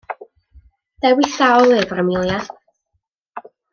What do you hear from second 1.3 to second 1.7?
da o